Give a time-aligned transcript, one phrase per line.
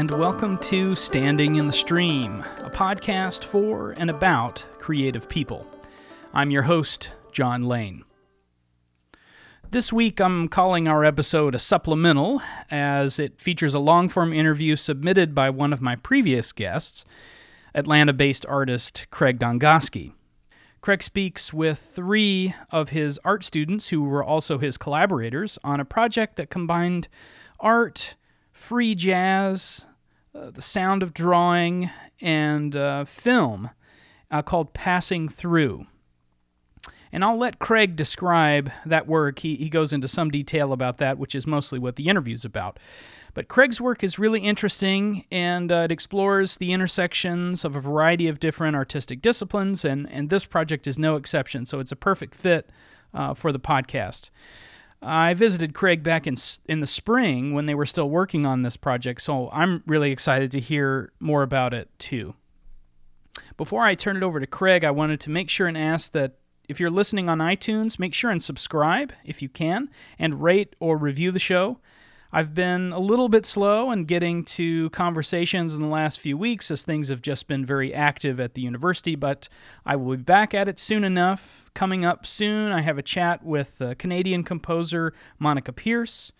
[0.00, 5.66] and welcome to Standing in the Stream, a podcast for and about creative people.
[6.32, 8.04] I'm your host, John Lane.
[9.70, 12.40] This week, I'm calling our episode a supplemental,
[12.70, 17.04] as it features a long form interview submitted by one of my previous guests,
[17.74, 20.14] Atlanta based artist Craig Dongoski.
[20.80, 25.84] Craig speaks with three of his art students who were also his collaborators on a
[25.84, 27.08] project that combined
[27.60, 28.14] art,
[28.50, 29.84] free jazz,
[30.34, 33.70] uh, the sound of drawing, and uh, film
[34.30, 35.86] uh, called Passing Through.
[37.12, 39.40] And I'll let Craig describe that work.
[39.40, 42.78] He, he goes into some detail about that, which is mostly what the interview's about.
[43.34, 48.28] But Craig's work is really interesting and uh, it explores the intersections of a variety
[48.28, 51.64] of different artistic disciplines, and, and this project is no exception.
[51.64, 52.70] So it's a perfect fit
[53.14, 54.30] uh, for the podcast.
[55.02, 58.76] I visited Craig back in in the spring when they were still working on this
[58.76, 62.34] project, so I'm really excited to hear more about it too.
[63.56, 66.34] Before I turn it over to Craig, I wanted to make sure and ask that
[66.68, 70.96] if you're listening on iTunes, make sure and subscribe if you can, and rate or
[70.96, 71.78] review the show.
[72.32, 76.70] I've been a little bit slow in getting to conversations in the last few weeks
[76.70, 79.48] as things have just been very active at the university, but
[79.84, 81.68] I will be back at it soon enough.
[81.74, 86.30] Coming up soon, I have a chat with uh, Canadian composer Monica Pearce,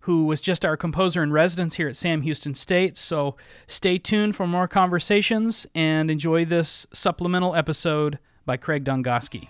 [0.00, 2.96] who was just our composer in residence here at Sam Houston State.
[2.96, 9.48] So stay tuned for more conversations and enjoy this supplemental episode by Craig Dongoski.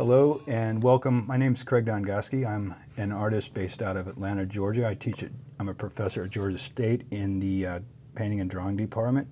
[0.00, 1.26] Hello and welcome.
[1.26, 2.48] My name is Craig Dongoski.
[2.48, 4.88] I'm an artist based out of Atlanta, Georgia.
[4.88, 7.80] I teach at, I'm a professor at Georgia State in the uh,
[8.14, 9.28] painting and drawing department,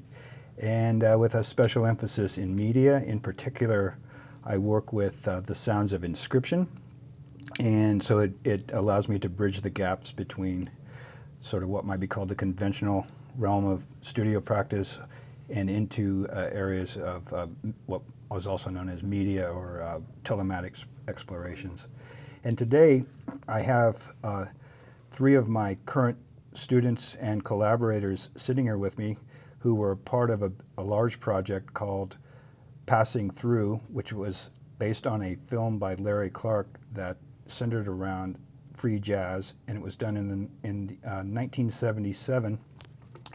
[0.59, 2.99] and uh, with a special emphasis in media.
[2.99, 3.97] In particular,
[4.45, 6.69] I work with uh, the sounds of inscription,
[7.59, 10.69] and so it, it allows me to bridge the gaps between
[11.41, 13.07] sort of what might be called the conventional
[13.39, 14.99] realm of studio practice
[15.49, 17.47] and into uh, areas of uh,
[17.87, 18.03] what
[18.35, 21.87] was also known as media or uh, telematics explorations.
[22.45, 23.05] And today
[23.47, 24.47] I have uh,
[25.11, 26.19] three of my current
[26.55, 29.17] students and collaborators sitting here with me
[29.61, 32.17] who were part of a, a large project called
[32.87, 37.17] Passing Through, which was based on a film by Larry Clark that
[37.47, 38.39] centered around
[38.73, 42.59] free jazz, and it was done in, the, in uh, 1977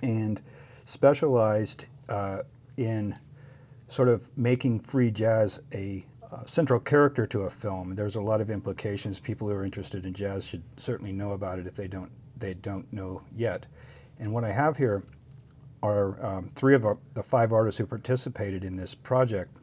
[0.02, 0.42] and
[0.86, 2.40] specialized uh,
[2.78, 3.16] in
[3.88, 7.96] sort of making free jazz a uh, central character to a film.
[7.96, 9.20] There's a lot of implications.
[9.20, 12.54] People who are interested in jazz should certainly know about it if they don't they
[12.56, 13.66] don't know yet.
[14.20, 15.04] And what I have here
[15.82, 19.56] are um, three of our, the five artists who participated in this project,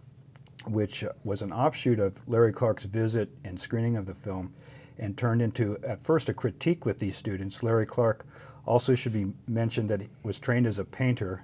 [0.66, 4.52] which was an offshoot of Larry Clark's visit and screening of the film,
[4.98, 7.62] and turned into at first a critique with these students.
[7.62, 8.26] Larry Clark
[8.66, 11.42] also should be mentioned that he was trained as a painter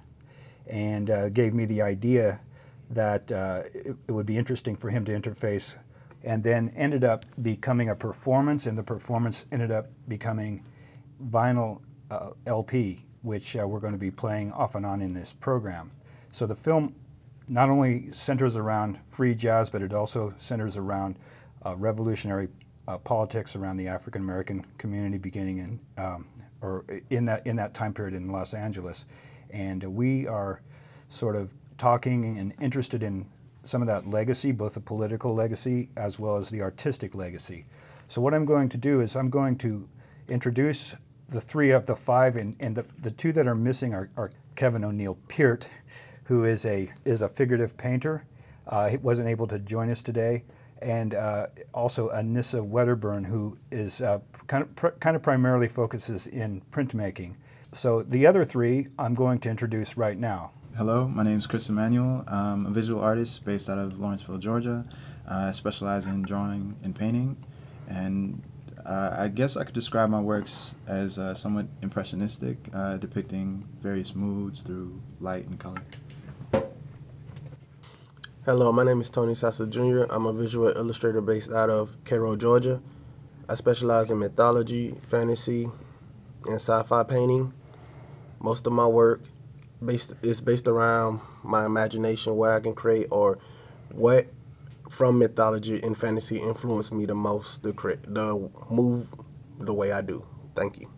[0.67, 2.39] and uh, gave me the idea
[2.89, 5.75] that uh, it, it, would be interesting for him to interface,
[6.23, 10.63] and then ended up becoming a performance, and the performance ended up becoming
[11.29, 11.81] vinyl
[12.11, 15.91] uh, LP, which uh, we're going to be playing off and on in this program.
[16.31, 16.95] So the film
[17.47, 21.17] not only centers around free jazz, but it also centers around
[21.65, 22.49] uh, revolutionary
[22.87, 26.27] uh, politics around the African American community, beginning in um,
[26.61, 29.05] or in that in that time period in Los Angeles,
[29.49, 30.61] and we are
[31.09, 33.25] sort of talking and interested in
[33.63, 37.65] some of that legacy, both the political legacy as well as the artistic legacy.
[38.07, 39.87] So what I'm going to do is I'm going to
[40.29, 40.95] introduce
[41.29, 44.31] the three of the five, and, and the, the two that are missing are, are
[44.55, 45.67] Kevin O'Neill Peart,
[46.23, 48.23] who is a is a figurative painter.
[48.67, 50.43] Uh, he wasn't able to join us today,
[50.81, 56.27] and uh, also Anissa Wedderburn, who is uh, kind of pr- kind of primarily focuses
[56.27, 57.35] in printmaking.
[57.73, 60.51] So the other three I'm going to introduce right now.
[60.77, 62.23] Hello, my name is Chris Emanuel.
[62.27, 64.85] I'm a visual artist based out of Lawrenceville, Georgia.
[65.27, 67.35] I specialize in drawing and painting,
[67.87, 68.43] and
[68.85, 74.13] uh, I guess I could describe my works as uh, somewhat impressionistic, uh, depicting various
[74.13, 75.81] moods through light and color.
[78.45, 80.13] Hello, my name is Tony Sassa Jr.
[80.13, 82.79] I'm a visual illustrator based out of Cairo, Georgia.
[83.49, 85.71] I specialize in mythology, fantasy,
[86.45, 87.51] and sci-fi painting.
[88.39, 89.21] Most of my work
[89.83, 93.37] based it's based around my imagination, what I can create, or
[93.91, 94.27] what
[94.89, 99.13] from mythology and fantasy influenced me the most to create the move
[99.59, 100.25] the way I do.
[100.55, 100.89] Thank you.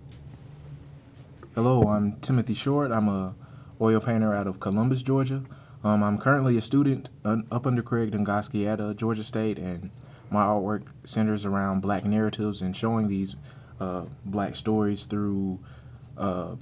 [1.56, 2.92] Hello, I'm Timothy Short.
[2.92, 3.36] I'm a
[3.82, 5.44] oil painter out of Columbus, Georgia.
[5.84, 9.90] Um, I'm currently a student up under Craig Dongoski at uh, Georgia State, and
[10.30, 13.36] my artwork centers around black narratives and showing these
[13.80, 15.60] uh, black stories through
[16.18, 16.56] uh,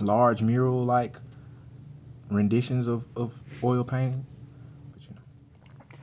[0.00, 1.16] large mural like
[2.30, 4.26] renditions of, of oil painting.
[4.92, 5.98] But, you know.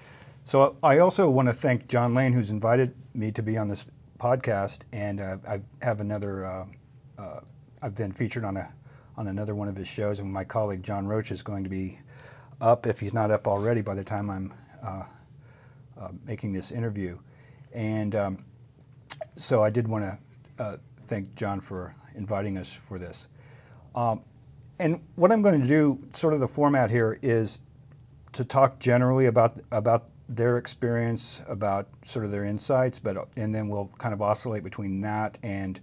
[0.45, 3.85] So I also want to thank John Lane, who's invited me to be on this
[4.19, 6.45] podcast, and uh, I have another.
[6.45, 6.65] Uh,
[7.17, 7.39] uh,
[7.81, 8.71] I've been featured on a
[9.17, 11.99] on another one of his shows, and my colleague John Roach is going to be
[12.61, 14.53] up if he's not up already by the time I'm
[14.83, 15.03] uh,
[15.99, 17.17] uh, making this interview,
[17.73, 18.45] and um,
[19.35, 20.77] so I did want to uh,
[21.07, 23.27] thank John for inviting us for this.
[23.95, 24.21] Um,
[24.79, 27.59] and what I'm going to do, sort of the format here, is
[28.33, 33.67] to talk generally about about their experience, about sort of their insights, but and then
[33.67, 35.79] we'll kind of oscillate between that and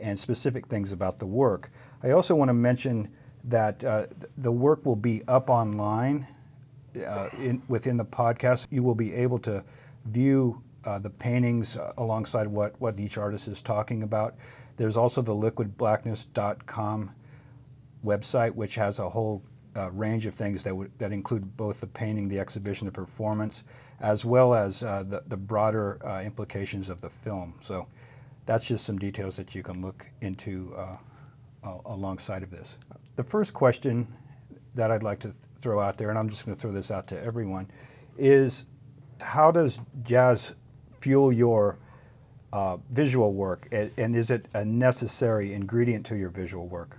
[0.00, 1.70] and specific things about the work.
[2.02, 3.10] I also want to mention
[3.44, 4.06] that uh,
[4.38, 6.26] the work will be up online
[7.06, 8.66] uh, in, within the podcast.
[8.70, 9.64] You will be able to
[10.06, 14.34] view uh, the paintings alongside what, what each artist is talking about.
[14.76, 17.10] There's also the liquidblackness.com
[18.04, 19.42] website, which has a whole
[19.76, 23.62] uh, range of things that, that include both the painting, the exhibition, the performance,
[24.00, 27.54] as well as uh, the, the broader uh, implications of the film.
[27.60, 27.86] So
[28.46, 30.96] that's just some details that you can look into uh,
[31.86, 32.76] alongside of this.
[33.16, 34.08] The first question
[34.74, 36.90] that I'd like to th- throw out there, and I'm just going to throw this
[36.90, 37.70] out to everyone,
[38.16, 38.64] is
[39.20, 40.54] how does jazz
[40.98, 41.78] fuel your
[42.52, 46.98] uh, visual work, and, and is it a necessary ingredient to your visual work?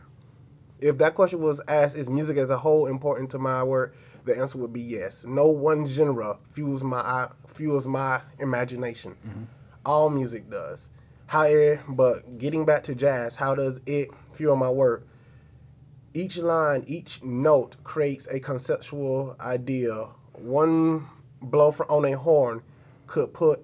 [0.81, 3.95] If that question was asked, is music as a whole important to my work?
[4.25, 5.23] The answer would be yes.
[5.25, 9.15] No one genre fuels my fuels my imagination.
[9.25, 9.43] Mm-hmm.
[9.85, 10.89] All music does.
[11.27, 15.07] However, but getting back to jazz, how does it fuel my work?
[16.13, 20.09] Each line, each note creates a conceptual idea.
[20.33, 21.07] One
[21.41, 22.63] blow on a horn
[23.05, 23.63] could put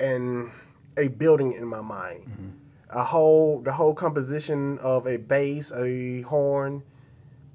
[0.00, 0.52] an
[0.96, 2.24] a building in my mind.
[2.24, 2.57] Mm-hmm
[2.90, 6.82] a whole the whole composition of a bass, a horn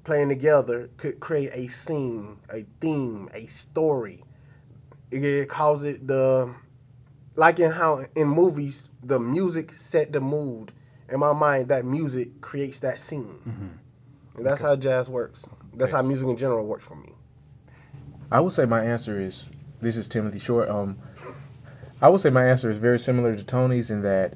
[0.04, 4.22] playing together could create a scene, a theme, a story.
[5.10, 6.54] It calls it the
[7.36, 10.72] like in how in movies the music set the mood.
[11.08, 14.36] In my mind, that music creates that scene, mm-hmm.
[14.36, 14.70] and that's okay.
[14.70, 15.46] how jazz works.
[15.74, 15.98] That's okay.
[15.98, 17.10] how music in general works for me.
[18.32, 19.46] I would say my answer is
[19.82, 20.68] this is Timothy Short.
[20.70, 20.96] Um,
[22.00, 24.34] I would say my answer is very similar to Tony's in that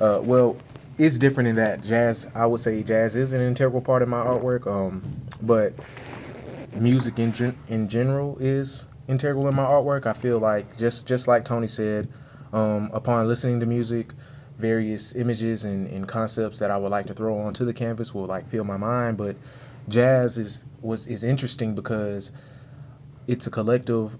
[0.00, 0.56] uh, well,
[0.98, 2.26] it's different in that jazz.
[2.34, 4.66] I would say jazz is an integral part of my artwork.
[4.66, 5.02] Um,
[5.42, 5.72] but
[6.74, 10.06] music in gen- in general is integral in my artwork.
[10.06, 12.08] I feel like just just like Tony said,
[12.52, 14.12] um, upon listening to music,
[14.58, 18.26] various images and, and concepts that I would like to throw onto the canvas will
[18.26, 19.16] like fill my mind.
[19.16, 19.36] But
[19.88, 22.32] jazz is was is interesting because
[23.26, 24.18] it's a collective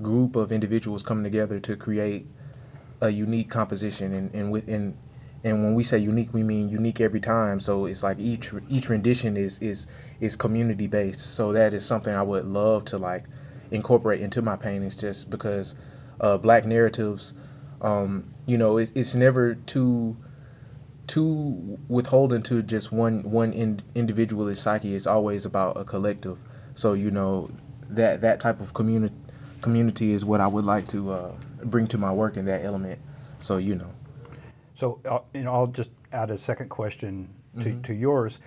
[0.00, 2.26] group of individuals coming together to create
[3.02, 4.96] a unique composition, and and within
[5.44, 7.58] and when we say unique, we mean unique every time.
[7.58, 9.86] So it's like each each rendition is is
[10.20, 11.34] is community based.
[11.34, 13.24] So that is something I would love to like
[13.70, 15.74] incorporate into my paintings, just because
[16.20, 17.34] uh, black narratives,
[17.80, 20.16] um, you know, it, it's never too
[21.08, 24.94] too withholding to just one one in, individualist psyche.
[24.94, 26.38] It's always about a collective.
[26.74, 27.50] So you know
[27.90, 29.14] that that type of community
[29.60, 31.10] community is what I would like to.
[31.10, 31.32] Uh,
[31.64, 33.00] bring to my work in that element.
[33.40, 33.92] So you know.
[34.74, 37.28] So uh, you know, I'll just add a second question
[37.60, 37.82] to, mm-hmm.
[37.82, 38.38] to yours.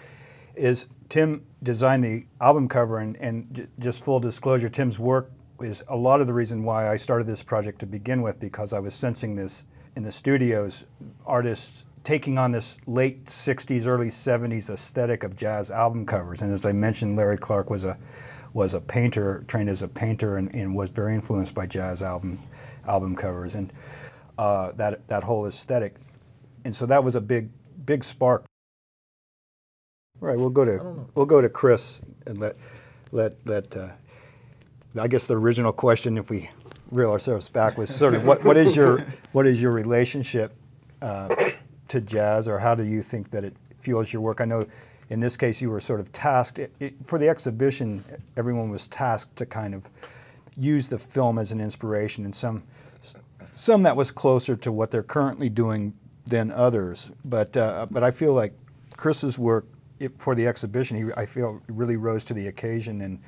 [0.56, 5.32] Is Tim designed the album cover, and, and j- just full disclosure, Tim's work
[5.62, 8.74] is a lot of the reason why I started this project to begin with, because
[8.74, 9.64] I was sensing this
[9.96, 10.86] in the studios,
[11.26, 16.42] artists taking on this late 60s, early 70s aesthetic of jazz album covers.
[16.42, 17.98] And as I mentioned, Larry Clark was a
[18.54, 22.42] was a painter, trained as a painter, and, and was very influenced by jazz album
[22.88, 23.72] album covers and
[24.38, 25.96] uh, that that whole aesthetic.
[26.64, 27.50] And so that was a big
[27.86, 28.46] big spark.
[30.22, 32.56] All right, we'll go to we'll go to Chris and let
[33.12, 33.76] let let.
[33.76, 33.90] Uh,
[34.98, 36.50] I guess the original question, if we
[36.90, 39.00] reel ourselves back, was sort of what, what is your
[39.34, 40.54] what is your relationship
[41.02, 41.52] uh,
[41.90, 44.40] to jazz, or how do you think that it fuels your work?
[44.40, 44.66] I know
[45.10, 48.04] in this case you were sort of tasked it, it, for the exhibition.
[48.38, 49.88] Everyone was tasked to kind of
[50.58, 52.64] use the film as an inspiration, and some
[53.54, 55.94] some that was closer to what they're currently doing
[56.26, 57.12] than others.
[57.24, 58.54] But uh, but I feel like
[58.98, 59.66] Chris's work
[60.00, 63.20] it, for the exhibition, he, I feel really rose to the occasion and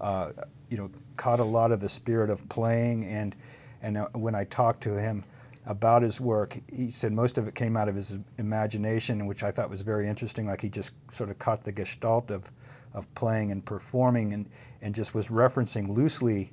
[0.00, 0.32] uh,
[0.70, 3.04] you know caught a lot of the spirit of playing.
[3.04, 3.36] And
[3.82, 5.24] and uh, when I talked to him
[5.66, 9.50] about his work, he said most of it came out of his imagination, which I
[9.50, 10.46] thought was very interesting.
[10.46, 12.50] Like he just sort of caught the gestalt of
[12.94, 14.48] of playing and performing, and
[14.80, 16.52] and just was referencing loosely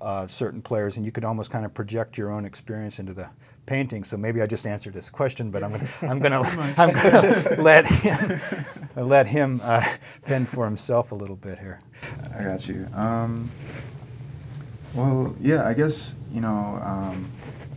[0.00, 3.28] uh, certain players, and you could almost kind of project your own experience into the
[3.66, 4.02] painting.
[4.02, 6.40] So maybe I just answered this question, but I'm gonna I'm gonna
[6.76, 8.40] I'm gonna let him
[8.96, 9.84] let him uh,
[10.22, 11.80] fend for himself a little bit here.
[12.34, 12.86] I got you.
[12.94, 13.50] Um,
[14.94, 17.30] well, yeah, I guess you know, um,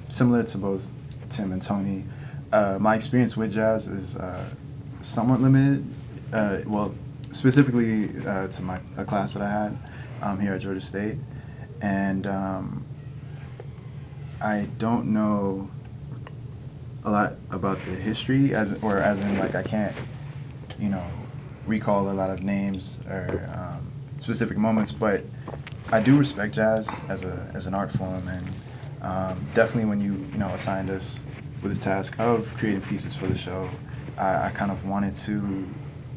[0.09, 0.87] similar to both
[1.29, 2.05] Tim and Tony,
[2.51, 4.49] uh, my experience with jazz is uh,
[4.99, 5.85] somewhat limited.
[6.33, 6.95] Uh, well,
[7.31, 9.77] specifically uh, to my a class that I had
[10.21, 11.17] um, here at Georgia State,
[11.83, 12.85] and um,
[14.41, 15.69] I don't know
[17.03, 19.95] a lot about the history as or as in like I can't,
[20.79, 21.05] you know,
[21.67, 25.23] recall a lot of names or um, specific moments, but
[25.91, 28.47] I do respect jazz as a as an art form, and
[29.01, 31.19] um, definitely when you you know assigned us
[31.61, 33.69] with this task of creating pieces for the show,
[34.17, 35.33] I, I kind of wanted to,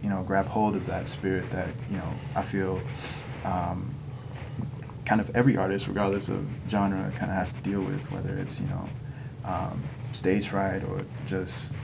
[0.02, 2.80] you know, grab hold of that spirit that you know I feel.
[3.44, 3.95] Um,
[5.06, 8.60] kind of every artist, regardless of genre, kind of has to deal with, whether it's
[8.60, 8.88] you know
[9.44, 9.82] um,
[10.12, 11.74] stage fright or just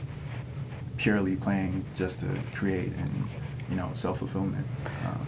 [0.97, 3.29] purely playing just to create and
[3.71, 4.67] you know self fulfillment.
[5.07, 5.27] Um,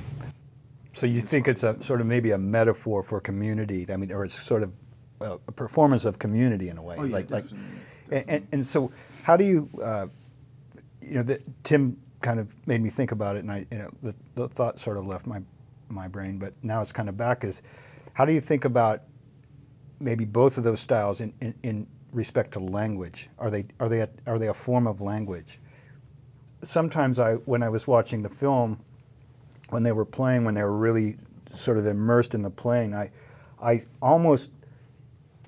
[0.92, 3.86] So you think it's a sort of maybe a metaphor for community?
[3.88, 4.72] I mean, or it's sort of
[5.20, 6.96] a, performance of community in a way.
[6.98, 7.78] Oh, yeah, like, like, definitely,
[8.10, 10.06] And, and, and so, how do you, uh,
[11.00, 13.90] you know, the, Tim kind of made me think about it, and I, you know,
[14.02, 15.40] the, the thought sort of left my
[15.88, 17.44] my brain, but now it's kind of back.
[17.44, 17.62] Is
[18.14, 19.02] how do you think about
[20.00, 23.28] maybe both of those styles in, in, in respect to language?
[23.38, 25.60] Are they are they a, are they a form of language?
[26.62, 28.80] Sometimes I, when I was watching the film,
[29.68, 31.16] when they were playing, when they were really
[31.50, 33.10] sort of immersed in the playing, I,
[33.62, 34.50] I almost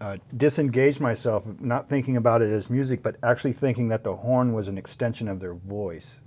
[0.00, 4.52] uh, disengaged myself, not thinking about it as music, but actually thinking that the horn
[4.52, 6.20] was an extension of their voice.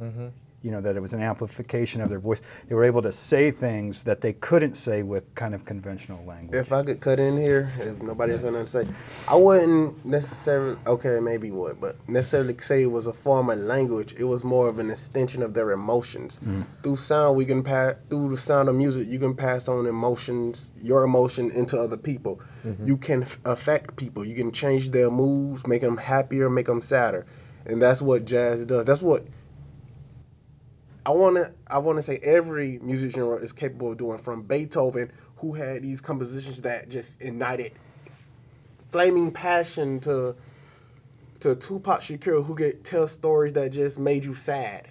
[0.62, 2.42] You know, that it was an amplification of their voice.
[2.68, 6.60] They were able to say things that they couldn't say with kind of conventional language.
[6.60, 8.86] If I could cut in here, if nobody's gonna say,
[9.30, 10.78] I wouldn't necessarily.
[10.86, 14.13] Okay, maybe would, but necessarily say it was a form of language.
[14.18, 16.39] It was more of an extension of their emotions.
[16.44, 16.62] Mm-hmm.
[16.84, 17.94] Through sound, we can pass.
[18.10, 22.42] Through the sound of music, you can pass on emotions, your emotion, into other people.
[22.63, 22.86] Mm-hmm.
[22.86, 24.25] You can f- affect people.
[24.25, 27.25] You can change their moods, make them happier, make them sadder,
[27.66, 28.86] and that's what jazz does.
[28.86, 29.24] That's what
[31.10, 34.44] I want to I want to say every music genre is capable of doing from
[34.44, 37.72] Beethoven who had these compositions that just ignited
[38.89, 40.36] flaming passion to
[41.39, 44.88] to Tupac Shakur who get tell stories that just made you sad.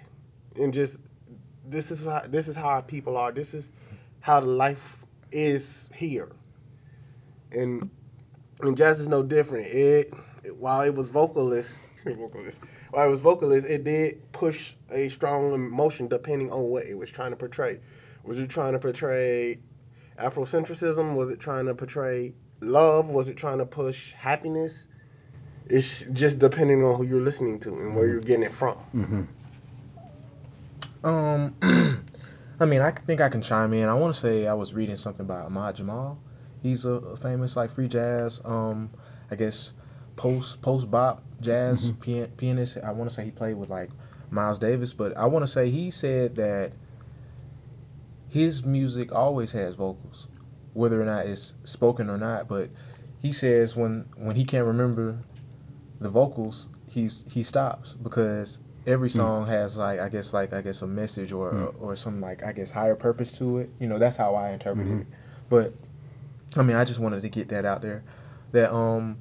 [0.57, 0.97] And just
[1.65, 3.31] this is how this is how our people are.
[3.31, 3.71] This is
[4.19, 4.97] how the life
[5.31, 6.27] is here.
[7.53, 7.89] And
[8.59, 9.67] and jazz is no different.
[9.67, 12.59] It, it while it was vocalist vocalist
[12.93, 17.31] it was vocalist it did push a strong emotion depending on what it was trying
[17.31, 17.79] to portray.
[18.23, 19.59] Was it trying to portray
[20.17, 21.15] afrocentrism?
[21.15, 23.09] Was it trying to portray love?
[23.09, 24.87] Was it trying to push happiness?
[25.67, 29.29] It's just depending on who you're listening to and where you're getting it from.
[31.03, 31.55] Um,
[32.59, 33.87] I mean, I think I can chime in.
[33.87, 36.19] I want to say I was reading something by Ahmad Jamal.
[36.61, 38.89] He's a, a famous like free jazz, um,
[39.31, 39.73] I guess
[40.19, 42.01] post post bop jazz mm-hmm.
[42.01, 42.77] pian- pianist.
[42.83, 43.89] I want to say he played with like
[44.29, 46.73] Miles Davis, but I want to say he said that
[48.27, 50.27] his music always has vocals,
[50.73, 52.49] whether or not it's spoken or not.
[52.49, 52.69] But
[53.17, 55.19] he says when when he can't remember
[56.01, 59.15] the vocals, he's he stops because every mm.
[59.15, 61.81] song has like I guess like I guess a message or mm.
[61.81, 63.69] or some like I guess higher purpose to it.
[63.79, 64.99] You know, that's how I interpret mm-hmm.
[64.99, 65.07] it.
[65.47, 65.73] But
[66.57, 68.03] I mean, I just wanted to get that out there
[68.51, 69.17] that um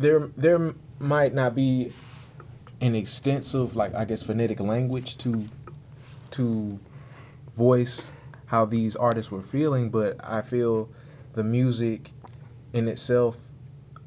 [0.00, 1.92] there there might not be
[2.80, 5.48] an extensive like I guess phonetic language to
[6.32, 6.78] to
[7.56, 8.12] voice
[8.46, 10.88] how these artists were feeling, but I feel
[11.34, 12.10] the music
[12.72, 13.36] in itself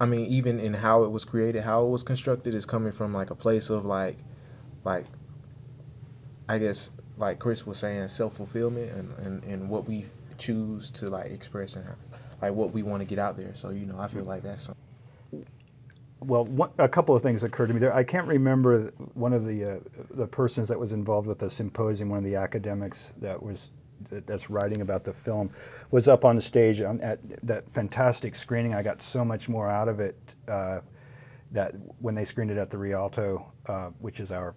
[0.01, 3.13] I mean, even in how it was created, how it was constructed, is coming from
[3.13, 4.17] like a place of like,
[4.83, 5.05] like,
[6.49, 10.05] I guess, like Chris was saying, self fulfillment and, and and what we
[10.37, 11.95] choose to like express and how,
[12.41, 13.53] like what we want to get out there.
[13.55, 14.82] So you know, I feel like that's something.
[16.25, 17.93] Well, one, a couple of things occurred to me there.
[17.93, 19.79] I can't remember one of the uh,
[20.11, 22.09] the persons that was involved with the symposium.
[22.09, 23.71] One of the academics that was
[24.09, 25.49] that, that's writing about the film
[25.91, 28.73] was up on the stage on, at that fantastic screening.
[28.73, 30.81] I got so much more out of it uh,
[31.51, 34.55] that when they screened it at the Rialto, uh, which is our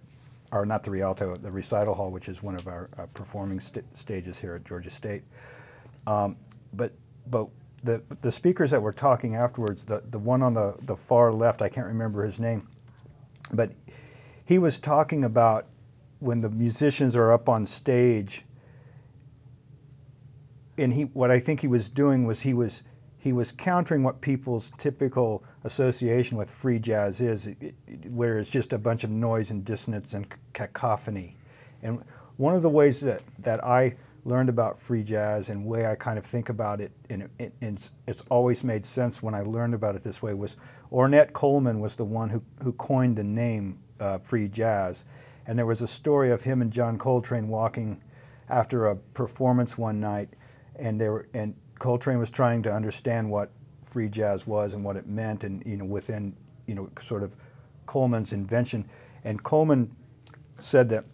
[0.51, 3.85] or not the Rialto, the recital hall, which is one of our uh, performing st-
[3.97, 5.23] stages here at Georgia State.
[6.05, 6.37] Um,
[6.73, 6.93] but
[7.29, 7.49] but
[7.83, 11.61] the the speakers that were talking afterwards, the the one on the the far left,
[11.61, 12.67] I can't remember his name,
[13.53, 13.71] but
[14.45, 15.67] he was talking about
[16.19, 18.43] when the musicians are up on stage.
[20.77, 22.83] and he what I think he was doing was he was
[23.17, 27.49] he was countering what people's typical association with free jazz is,
[28.07, 31.35] where it's just a bunch of noise and dissonance and cacophony.
[31.81, 32.03] And
[32.37, 33.95] one of the ways that, that I
[34.27, 37.89] learned about free jazz and way I kind of think about it, and it, and
[38.07, 40.57] it's, always made sense when I learned about it this way, was
[40.91, 45.05] Ornette Coleman was the one who, who coined the name uh, free jazz.
[45.45, 48.01] And there was a story of him and John Coltrane walking
[48.49, 50.29] after a performance one night,
[50.75, 53.51] and they were and Coltrane was trying to understand what
[53.85, 57.33] free jazz was and what it meant, and you know within you know sort of
[57.85, 58.87] Coleman's invention,
[59.23, 59.95] and Coleman
[60.59, 61.05] said that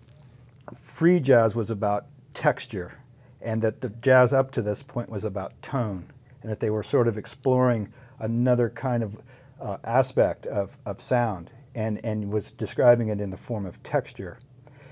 [0.79, 2.97] free jazz was about texture,
[3.43, 6.05] and that the jazz up to this point was about tone,
[6.41, 9.17] and that they were sort of exploring another kind of
[9.61, 14.39] uh, aspect of, of sound, and and was describing it in the form of texture,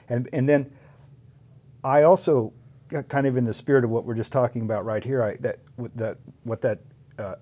[0.10, 0.72] and and then
[1.84, 2.53] I also,
[3.08, 5.60] kind of in the spirit of what we're just talking about right here, I, that
[5.96, 6.79] that what that
[7.17, 7.36] uh,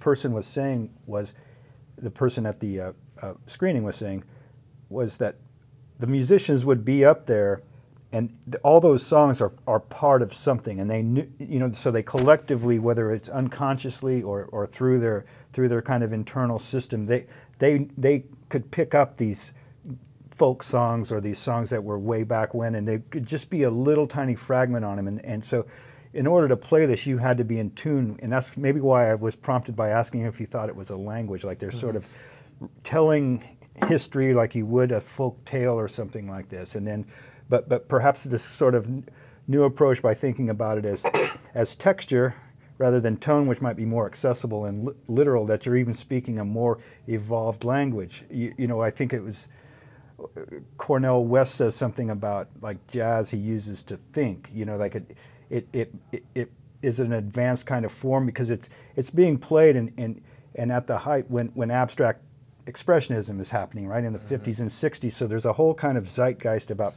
[0.00, 1.34] person was saying was,
[1.96, 4.24] the person at the uh, uh, screening was saying,
[4.88, 5.36] was that
[5.98, 7.62] the musicians would be up there,
[8.16, 11.70] and th- all those songs are, are part of something, and they knew, you know,
[11.72, 16.58] so they collectively, whether it's unconsciously or, or through their through their kind of internal
[16.58, 17.26] system, they
[17.58, 19.52] they they could pick up these
[20.30, 23.64] folk songs or these songs that were way back when, and they could just be
[23.64, 25.08] a little tiny fragment on them.
[25.08, 25.66] And, and so,
[26.14, 29.10] in order to play this, you had to be in tune, and that's maybe why
[29.10, 31.70] I was prompted by asking him if you thought it was a language, like they're
[31.70, 32.64] sort mm-hmm.
[32.64, 33.44] of telling
[33.88, 36.76] history like you would a folk tale or something like this.
[36.76, 37.04] And then,
[37.48, 38.88] but but perhaps this sort of
[39.48, 41.04] new approach by thinking about it as
[41.54, 42.34] as texture
[42.78, 45.46] rather than tone, which might be more accessible and li- literal.
[45.46, 48.24] That you're even speaking a more evolved language.
[48.30, 49.48] You, you know, I think it was.
[50.18, 50.40] Uh,
[50.78, 54.48] Cornel West says something about like jazz he uses to think.
[54.52, 55.16] You know, like it,
[55.50, 59.76] it, it, it, it is an advanced kind of form because it's it's being played
[59.76, 60.22] and and,
[60.54, 62.22] and at the height when when abstract
[62.66, 64.50] expressionism is happening, right in the mm-hmm.
[64.50, 65.12] 50s and 60s.
[65.12, 66.94] So there's a whole kind of zeitgeist about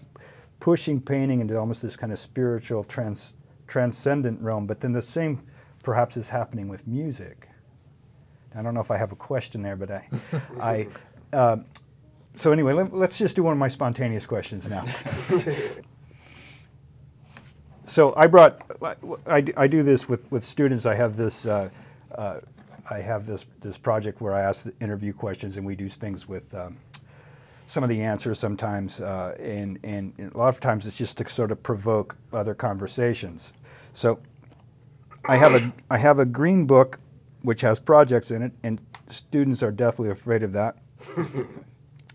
[0.60, 3.36] pushing painting into almost this kind of spiritual trans,
[3.68, 4.68] transcendent realm.
[4.68, 5.42] But then the same
[5.84, 7.48] perhaps is happening with music.
[8.56, 10.10] I don't know if I have a question there, but I,
[10.62, 10.88] I.
[11.32, 11.58] Uh,
[12.36, 14.84] so anyway, let, us just do one of my spontaneous questions now.
[17.84, 18.62] so I brought,
[19.28, 20.86] I, I do this with, with students.
[20.86, 21.70] I have this, uh,
[22.16, 22.40] uh,
[22.90, 26.28] I have this this project where I ask the interview questions, and we do things
[26.28, 26.78] with um,
[27.70, 31.30] some of the answers sometimes, uh, and, and a lot of times it's just to
[31.30, 33.54] sort of provoke other conversations.
[33.94, 34.20] So
[35.26, 37.00] I have a I have a green book
[37.44, 40.78] which has projects in it, and students are definitely afraid of that.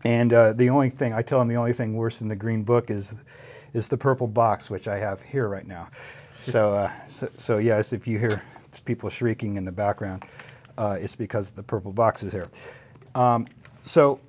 [0.05, 2.63] And uh, the only thing I tell them, the only thing worse than the green
[2.63, 3.25] book is,
[3.73, 5.89] is the purple box, which I have here right now.
[6.31, 8.43] So, uh, so, so yes, if you hear
[8.85, 10.25] people shrieking in the background,
[10.77, 12.51] uh, it's because the purple box is here.
[13.15, 13.47] Um,
[13.83, 14.21] so,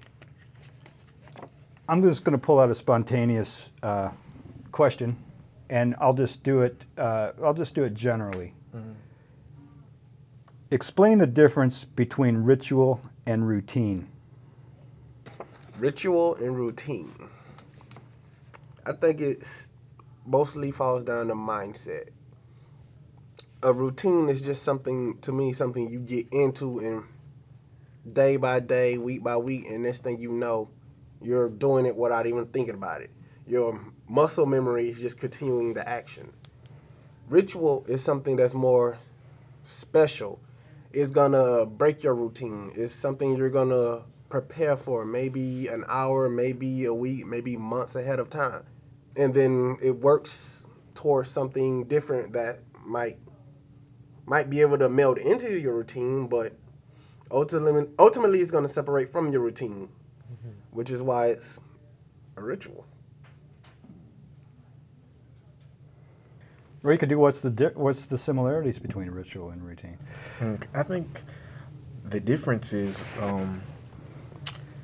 [1.87, 4.09] I'm just going to pull out a spontaneous uh,
[4.71, 5.17] question,
[5.69, 6.83] and I'll just do it.
[6.97, 8.53] Uh, I'll just do it generally.
[10.71, 14.09] Explain the difference between ritual and routine.
[15.77, 17.29] Ritual and routine.
[18.85, 19.67] I think it
[20.25, 22.09] mostly falls down to mindset.
[23.61, 27.03] A routine is just something to me, something you get into and
[28.11, 30.69] day by day, week by week, and next thing you know,
[31.25, 33.11] you're doing it without even thinking about it.
[33.47, 36.31] Your muscle memory is just continuing the action.
[37.27, 38.97] Ritual is something that's more
[39.63, 40.39] special.
[40.93, 42.71] It's gonna break your routine.
[42.75, 48.19] It's something you're gonna prepare for maybe an hour, maybe a week, maybe months ahead
[48.19, 48.63] of time.
[49.17, 53.17] And then it works towards something different that might
[54.27, 56.53] might be able to meld into your routine, but
[57.31, 59.89] ultimately ultimately it's gonna separate from your routine.
[60.75, 61.57] Which is why it's
[62.35, 62.85] a ritual.
[66.83, 69.97] Or you could do what's the di- what's the similarities between ritual and routine?
[70.39, 71.21] Mm, I think
[72.03, 73.61] the difference is, um,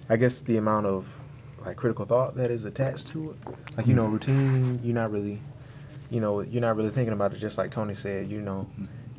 [0.09, 1.13] I guess, the amount of
[1.59, 3.77] like critical thought that is attached to it.
[3.77, 5.41] Like you know, routine, you're not really,
[6.09, 7.37] you know, you're not really thinking about it.
[7.37, 8.65] Just like Tony said, you know,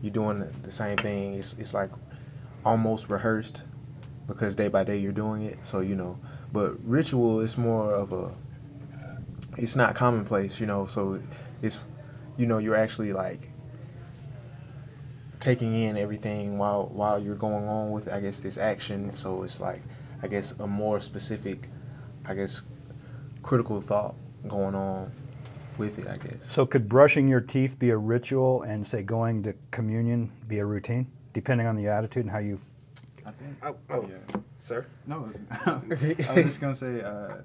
[0.00, 1.34] you're doing the same thing.
[1.34, 1.90] It's it's like
[2.64, 3.64] almost rehearsed
[4.26, 5.64] because day by day you're doing it.
[5.66, 6.18] So you know,
[6.52, 8.32] but ritual is more of a.
[9.56, 10.86] It's not commonplace, you know.
[10.86, 11.20] So
[11.62, 11.78] it's,
[12.36, 13.48] you know, you're actually like
[15.40, 19.12] taking in everything while while you're going on with I guess this action.
[19.14, 19.82] So it's like
[20.22, 21.68] I guess a more specific,
[22.26, 22.62] I guess,
[23.42, 24.14] critical thought
[24.46, 25.10] going on
[25.78, 26.50] with it, I guess.
[26.50, 30.66] So could brushing your teeth be a ritual and say going to communion be a
[30.66, 32.60] routine, depending on the attitude and how you?
[33.26, 33.56] I think.
[33.64, 34.08] Oh, oh.
[34.08, 34.40] yeah.
[34.62, 34.86] Sir?
[35.08, 35.28] No,
[35.66, 37.02] I was just gonna say.
[37.02, 37.38] Uh,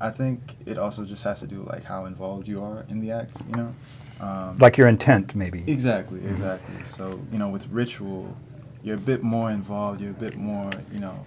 [0.00, 3.00] I think it also just has to do with, like how involved you are in
[3.00, 3.42] the act.
[3.48, 3.74] You know.
[4.20, 5.64] Um, Like your intent, maybe.
[5.66, 6.74] Exactly, exactly.
[6.84, 8.36] So, you know, with ritual,
[8.82, 11.24] you're a bit more involved, you're a bit more, you know,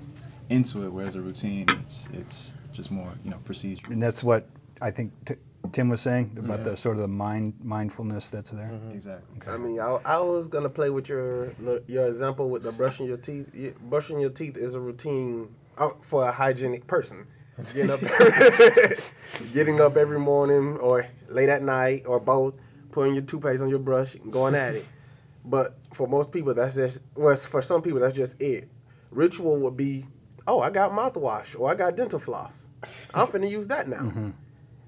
[0.50, 3.88] into it, whereas a routine, it's it's just more, you know, procedure.
[3.90, 4.48] And that's what
[4.82, 5.36] I think t-
[5.72, 6.64] Tim was saying about Yeah.
[6.72, 8.72] the sort of the mind mindfulness that's there.
[8.94, 9.52] Exactly.
[9.52, 11.54] I mean, I, I was gonna play with your
[11.88, 13.76] your example with the brushing your teeth.
[13.82, 17.28] Brushing your teeth is a routine uh, for a hygienic person.
[17.74, 18.00] Getting up,
[19.54, 22.56] getting up every morning or late at night or both,
[22.92, 24.86] putting your toothpaste on your brush, and going at it.
[25.44, 28.70] But for most people, that's just well, for some people, that's just it.
[29.10, 30.06] Ritual would be,
[30.48, 32.68] oh, I got mouthwash or I got dental floss.
[33.14, 34.34] I'm finna use that now.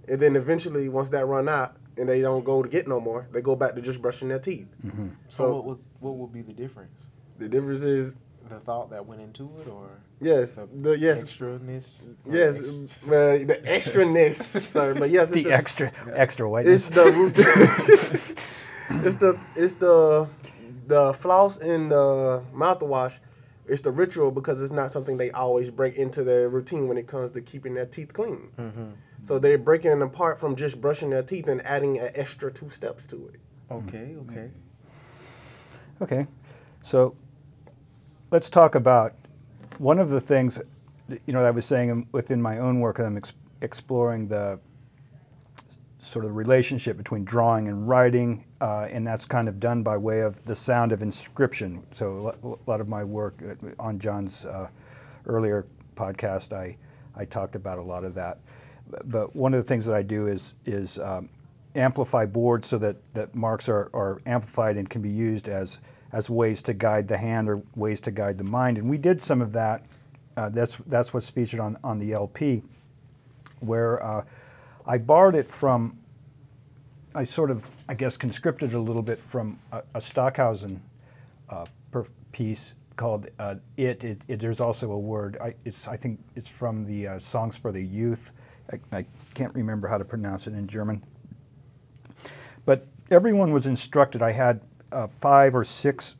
[0.07, 3.27] And then eventually, once that run out and they don't go to get no more,
[3.31, 4.67] they go back to just brushing their teeth.
[4.83, 6.91] So, So what was what would be the difference?
[7.39, 8.13] the difference is,
[8.49, 9.89] The thought that went into it, or
[10.21, 12.01] yes, the, the yes, extraness?
[12.25, 14.35] or yes, ex- uh, the extraness.
[14.61, 17.05] sorry, but yes, it's The extra extra It's the
[19.07, 20.27] it's the it's the
[20.87, 23.19] the floss and the mouthwash.
[23.65, 27.07] It's the ritual because it's not something they always break into their routine when it
[27.07, 28.49] comes to keeping their teeth clean.
[29.23, 32.69] So they're breaking it apart from just brushing their teeth and adding an extra two
[32.69, 33.39] steps to it.
[33.71, 34.51] Okay, okay.
[36.01, 36.27] Okay,
[36.83, 37.15] so
[38.31, 39.13] let's talk about
[39.77, 40.61] one of the things,
[41.07, 43.31] that, you know, I was saying within my own work, and I'm ex-
[43.61, 44.59] exploring the
[45.99, 50.19] sort of relationship between drawing and writing, uh, and that's kind of done by way
[50.19, 51.81] of the sound of inscription.
[51.93, 54.67] So a lot of my work uh, on John's uh,
[55.27, 56.75] earlier podcast, I,
[57.15, 58.39] I talked about a lot of that.
[59.05, 61.29] But- one of the things that I do is is um,
[61.75, 65.79] amplify boards so that, that marks are, are amplified and can be used as
[66.11, 68.77] as ways to guide the hand or ways to guide the mind.
[68.77, 69.83] And we did some of that.
[70.37, 72.61] Uh, that's that's what's featured on on the LP,
[73.59, 74.23] where uh,
[74.85, 75.97] I borrowed it from.
[77.15, 80.81] I sort of, I guess, conscripted a little bit from a, a Stockhausen
[81.49, 81.65] uh,
[82.31, 84.39] piece called uh, it, it, it.
[84.39, 85.37] There's also a word.
[85.41, 88.31] I, it's I think it's from the uh, Songs for the Youth.
[88.71, 91.03] I, I can't remember how to pronounce it in German.
[92.65, 94.21] But everyone was instructed.
[94.21, 96.15] I had uh, five or six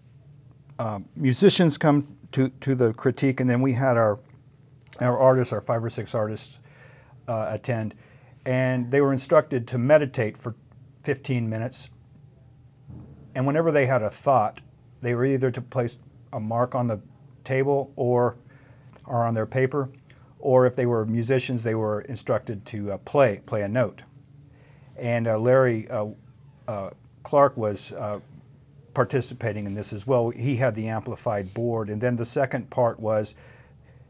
[0.80, 4.20] um, musicians come to, to the critique, and then we had our
[5.00, 6.60] our artists, our five or six artists,
[7.28, 7.96] uh, attend,
[8.46, 10.56] and they were instructed to meditate for
[11.04, 11.90] 15 minutes.
[13.34, 14.62] And whenever they had a thought,
[15.02, 15.98] they were either to place
[16.32, 17.00] a mark on the
[17.44, 18.38] table or
[19.06, 19.90] or on their paper,
[20.44, 24.02] or if they were musicians, they were instructed to uh, play play a note.
[24.98, 26.90] And uh, Larry uh,
[27.24, 27.94] Clark was
[28.94, 30.30] participating in this as well.
[30.30, 33.36] He had the amplified board, and then the second part was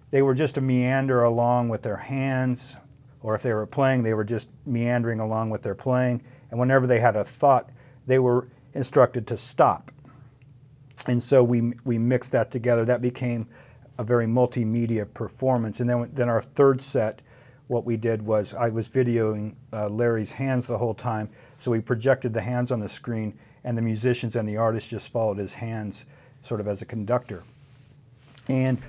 [0.09, 2.77] they were just to meander along with their hands,
[3.21, 6.23] or if they were playing, they were just meandering along with their playing.
[6.49, 7.69] And whenever they had a thought,
[8.07, 9.91] they were instructed to stop.
[11.05, 12.85] And so we we mixed that together.
[12.85, 13.47] That became
[13.97, 15.79] a very multimedia performance.
[15.79, 17.21] And then then our third set,
[17.67, 21.29] what we did was I was videoing uh, Larry's hands the whole time.
[21.57, 25.11] So we projected the hands on the screen, and the musicians and the artists just
[25.11, 26.05] followed his hands,
[26.41, 27.43] sort of as a conductor.
[28.49, 28.79] And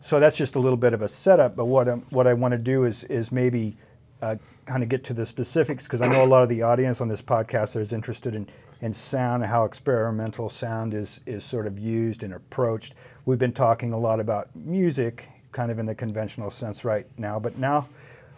[0.00, 1.56] so that's just a little bit of a setup.
[1.56, 3.76] But what i what I want to do is is maybe
[4.24, 7.02] uh, kind of get to the specifics because I know a lot of the audience
[7.02, 8.48] on this podcast is interested in
[8.80, 12.94] in sound and how experimental sound is is sort of used and approached.
[13.26, 17.38] We've been talking a lot about music, kind of in the conventional sense right now.
[17.38, 17.86] But now,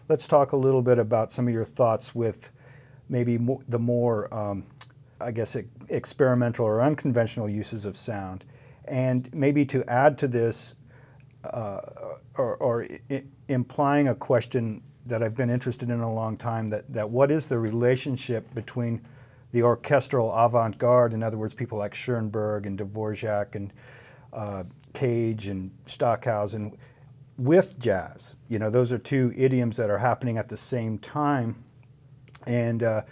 [0.09, 2.51] let's talk a little bit about some of your thoughts with
[3.09, 4.65] maybe the more, um,
[5.21, 8.45] I guess, e- experimental or unconventional uses of sound,
[8.87, 10.75] and maybe to add to this
[11.45, 11.81] uh,
[12.37, 16.93] or, or I- implying a question that I've been interested in a long time that,
[16.93, 19.01] that what is the relationship between
[19.53, 23.73] the orchestral avant garde, in other words, people like Schoenberg and Dvorak and
[24.33, 26.77] uh, Cage and Stockhausen,
[27.39, 28.35] with jazz?
[28.49, 31.65] You know, those are two idioms that are happening at the same time.
[32.47, 33.03] And uh,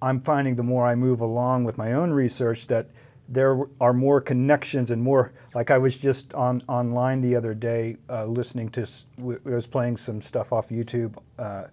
[0.00, 2.88] I'm finding the more I move along with my own research that
[3.28, 5.32] there are more connections and more.
[5.54, 8.82] Like I was just on online the other day uh, listening to,
[9.18, 11.64] i was playing some stuff off YouTube uh,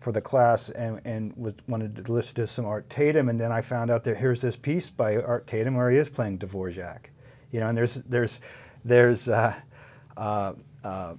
[0.00, 3.50] for the class and, and was, wanted to listen to some Art Tatum, and then
[3.52, 7.06] I found out that here's this piece by Art Tatum where he is playing Dvorak.
[7.52, 8.40] You know, and there's there's
[8.84, 9.54] there's uh,
[10.16, 11.14] uh, uh,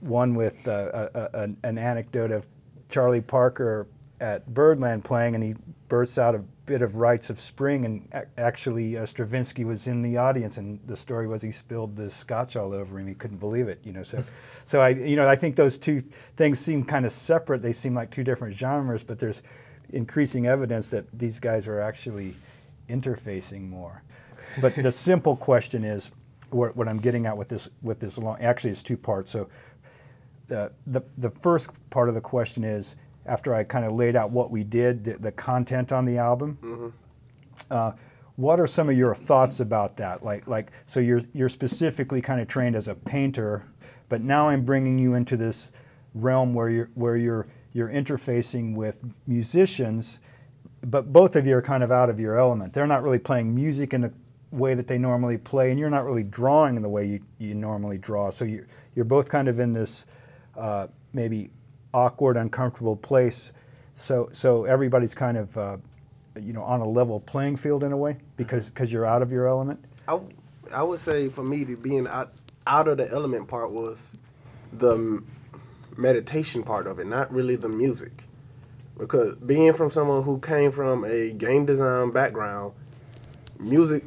[0.00, 2.46] one with uh, a, a, an- an anecdote of
[2.88, 3.86] Charlie Parker
[4.20, 5.54] at Birdland playing, and he
[5.88, 10.16] bursts out a bit of Rites of Spring, and actually uh, Stravinsky was in the
[10.16, 13.06] audience, and the story was he spilled the scotch all over him.
[13.06, 14.02] He couldn't believe it, you know.
[14.02, 14.22] So,
[14.64, 16.02] so I, you know, I think those two
[16.36, 17.62] things seem kind of separate.
[17.62, 19.42] They seem like two different genres, but there's
[19.90, 22.34] increasing evidence that these guys are actually
[22.88, 24.02] interfacing more.
[24.60, 26.10] But the simple question is,
[26.50, 29.30] what, what I'm getting at with this with this long, actually, it's two parts.
[29.30, 29.48] So
[30.48, 32.96] the, the, the first part of the question is
[33.26, 36.58] after I kind of laid out what we did, the, the content on the album.
[37.70, 37.92] Uh,
[38.36, 40.22] what are some of your thoughts about that?
[40.22, 43.64] Like, like, so you're you're specifically kind of trained as a painter,
[44.08, 45.70] but now I'm bringing you into this
[46.14, 50.20] realm where you're where you're you're interfacing with musicians,
[50.82, 52.72] but both of you are kind of out of your element.
[52.72, 54.12] They're not really playing music in the
[54.50, 57.54] way that they normally play, and you're not really drawing in the way you, you
[57.54, 58.30] normally draw.
[58.30, 60.04] So you you're both kind of in this
[60.56, 61.50] uh, maybe
[61.96, 63.52] awkward, uncomfortable place.
[63.94, 65.78] So so everybody's kind of uh,
[66.40, 69.32] you know on a level playing field in a way because because you're out of
[69.32, 69.82] your element.
[70.06, 70.20] I,
[70.74, 72.32] I would say for me to being out
[72.66, 74.16] out of the element part was
[74.72, 75.22] the
[75.96, 78.24] meditation part of it, not really the music.
[78.98, 82.74] Because being from someone who came from a game design background,
[83.58, 84.04] music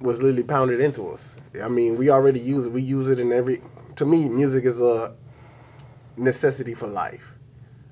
[0.00, 1.38] was literally pounded into us.
[1.62, 2.72] I mean, we already use it.
[2.72, 3.62] We use it in every.
[3.96, 5.14] To me, music is a
[6.16, 7.32] necessity for life.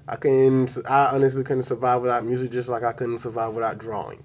[0.08, 0.68] I can.
[0.88, 4.24] I honestly couldn't survive without music, just like I couldn't survive without drawing.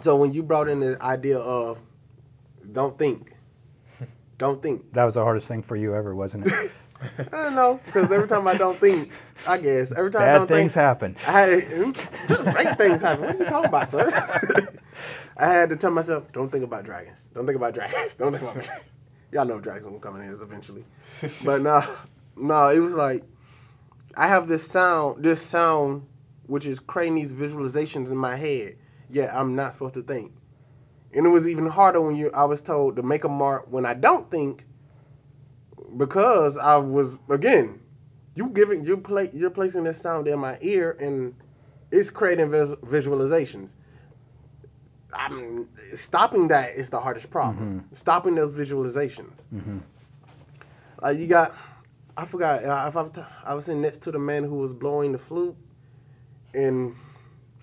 [0.00, 1.78] So when you brought in the idea of
[2.70, 3.32] don't think,
[4.38, 4.92] don't think.
[4.92, 6.70] That was the hardest thing for you ever, wasn't it?
[7.18, 9.10] I don't know because every time I don't think,
[9.48, 11.16] I guess every time I Bad don't things think, happen.
[11.26, 13.24] I had hmm, great things happen.
[13.24, 14.10] What are you talking about, sir?
[15.38, 17.26] I had to tell myself, don't think about dragons.
[17.32, 18.14] Don't think about dragons.
[18.16, 18.86] Don't think about dragons.
[19.32, 20.84] Y'all know dragons will come in here eventually.
[21.42, 21.82] But no,
[22.36, 23.24] no, it was like
[24.16, 26.06] I have this sound, this sound,
[26.46, 28.76] which is creating these visualizations in my head.
[29.08, 30.32] Yet I'm not supposed to think.
[31.12, 33.84] And it was even harder when you I was told to make a mark when
[33.84, 34.64] I don't think
[35.96, 37.80] because I was again,
[38.34, 41.34] you giving you play you're placing this sound in my ear and
[41.90, 43.72] it's creating vis- visualizations.
[45.12, 47.80] I'm stopping that is the hardest problem.
[47.80, 47.94] Mm-hmm.
[47.94, 49.46] Stopping those visualizations.
[49.52, 49.78] Mm-hmm.
[51.02, 51.52] Like you got,
[52.16, 52.64] I forgot.
[52.64, 55.56] uh, I, I was sitting next to the man who was blowing the flute,
[56.54, 56.94] and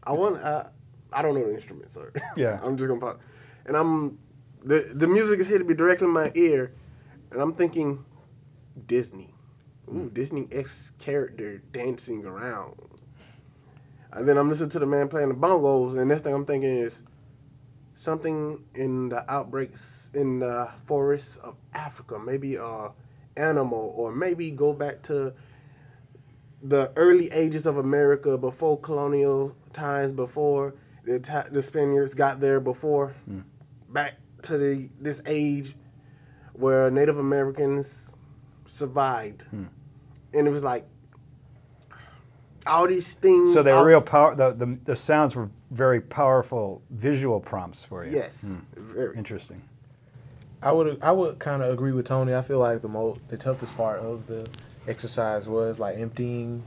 [0.03, 0.37] I want.
[0.39, 0.67] I,
[1.13, 2.11] I don't know the instrument, sir.
[2.35, 2.59] Yeah.
[2.61, 3.19] I'm just gonna pop.
[3.65, 4.19] And I'm
[4.63, 6.73] the the music is hitting me directly in my ear,
[7.31, 8.05] and I'm thinking,
[8.85, 9.33] Disney,
[9.93, 12.75] ooh Disney X character dancing around.
[14.11, 16.69] And then I'm listening to the man playing the bongos, and next thing I'm thinking
[16.69, 17.03] is
[17.95, 22.89] something in the outbreaks in the forests of Africa, maybe a
[23.37, 25.33] animal, or maybe go back to
[26.61, 32.59] the early ages of America before colonial times, before the ta- the Spaniards got there,
[32.59, 33.41] before hmm.
[33.89, 35.75] back to the this age
[36.53, 38.11] where Native Americans
[38.65, 39.65] survived, hmm.
[40.33, 40.85] and it was like
[42.65, 43.53] all these things.
[43.53, 44.35] So they were real power.
[44.35, 48.11] The, the the sounds were very powerful visual prompts for you.
[48.11, 48.59] Yes, hmm.
[48.75, 49.15] very.
[49.15, 49.61] Interesting.
[50.61, 52.33] I would I would kind of agree with Tony.
[52.35, 54.47] I feel like the mo the toughest part of the
[54.87, 56.63] exercise was like emptying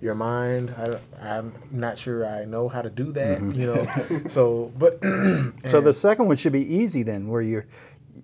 [0.00, 0.74] your mind.
[0.76, 3.40] I I'm not sure I know how to do that.
[3.40, 3.52] Mm-hmm.
[3.58, 5.00] You know, so but
[5.64, 7.66] So the second one should be easy then, where you're,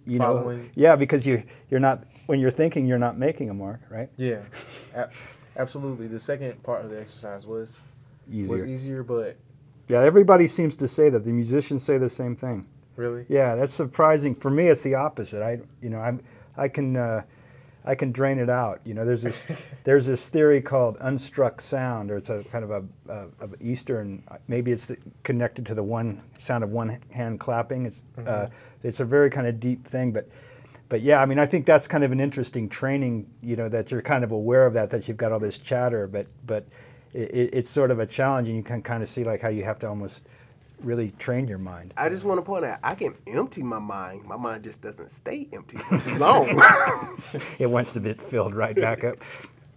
[0.05, 0.70] you know, Following.
[0.74, 4.09] yeah, because you you're not when you're thinking, you're not making a mark, right?
[4.16, 4.40] yeah,
[4.94, 5.09] a-
[5.57, 6.09] absolutely.
[6.09, 7.81] The second part of the exercise was
[8.29, 8.66] was Easier.
[8.66, 9.37] easier, but
[9.88, 11.24] Yeah, everybody seems to say that.
[11.24, 12.66] The musicians say the same thing.
[12.97, 14.35] Really, Yeah, that's surprising.
[14.35, 15.43] For me, it's the opposite.
[15.43, 16.21] I, you know, I'm,
[16.57, 17.23] I can, uh,
[17.85, 18.81] I can drain it out.
[18.85, 22.71] You know, there's this, there's this theory called unstruck sound, or it's a kind of
[22.71, 24.23] a, a of Eastern.
[24.49, 24.91] Maybe it's
[25.23, 27.87] connected to the one sound of one hand clapping.
[27.87, 28.49] It's, uh,
[28.83, 30.29] it's a very kind of deep thing, but.
[30.89, 33.91] But yeah, I mean, I think that's kind of an interesting training, you know, that
[33.91, 36.65] you're kind of aware of that, that you've got all this chatter, but but
[37.13, 39.65] it, it's sort of a challenge, and you can kind of see like how you
[39.65, 40.29] have to almost
[40.87, 41.92] really train your mind.
[41.96, 44.25] I just want to point out I can empty my mind.
[44.25, 45.79] My mind just doesn't stay empty
[46.18, 46.46] long.
[47.59, 49.16] it wants to be filled right back up.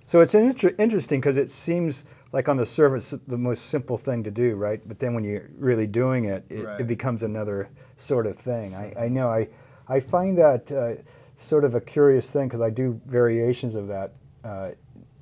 [0.05, 4.23] So it's inter- interesting because it seems like on the surface the most simple thing
[4.23, 4.79] to do, right?
[4.87, 6.79] But then when you're really doing it, it, Right.
[6.81, 8.75] it becomes another sort of thing.
[8.75, 9.47] I, I know I,
[9.87, 11.01] I find that uh,
[11.37, 14.69] sort of a curious thing because I do variations of that, uh,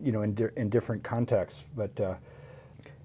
[0.01, 1.63] you know, in, di- in different contexts.
[1.75, 2.15] But uh,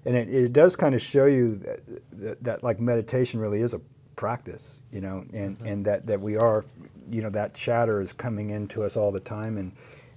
[0.05, 3.73] and it, it does kind of show you that, that, that like meditation really is
[3.73, 3.81] a
[4.15, 5.65] practice, you know, and, mm-hmm.
[5.65, 6.65] and that, that we are,
[7.09, 9.71] you know, that chatter is coming into us all the time and,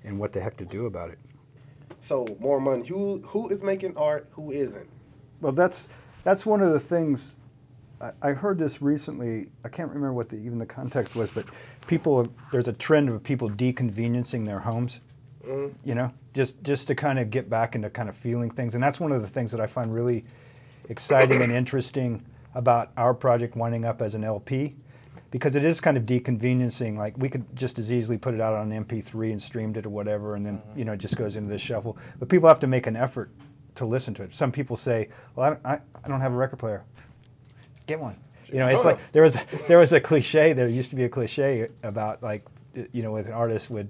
[0.05, 1.19] and what the heck to do about it.
[2.07, 2.87] So more money.
[2.87, 4.29] Who who is making art?
[4.33, 4.89] Who isn't?
[5.41, 5.89] Well, that's
[6.23, 7.35] that's one of the things.
[8.01, 9.49] I, I heard this recently.
[9.65, 11.47] I can't remember what the, even the context was, but
[11.89, 15.01] people there's a trend of people deconveniencing their homes.
[15.45, 15.77] Mm-hmm.
[15.83, 18.83] You know, just just to kind of get back into kind of feeling things, and
[18.83, 20.25] that's one of the things that I find really
[20.89, 24.77] exciting and interesting about our project winding up as an LP,
[25.31, 26.97] because it is kind of deconveniencing.
[26.97, 29.91] Like we could just as easily put it out on MP3 and streamed it or
[29.91, 31.97] whatever, and then you know it just goes into the shuffle.
[32.19, 33.31] But people have to make an effort
[33.77, 34.35] to listen to it.
[34.35, 36.85] Some people say, "Well, I don't, I, I don't have a record player.
[37.87, 38.17] Get one."
[38.53, 40.53] You know, it's like there was there was a cliche.
[40.53, 42.45] There used to be a cliche about like
[42.93, 43.89] you know, with artists would